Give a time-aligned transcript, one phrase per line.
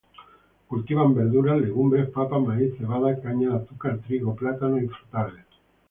[0.67, 5.45] Cultivan verduras, legumbres, papa, maíz, cebada, caña de azúcar, trigo, plátano y frutales.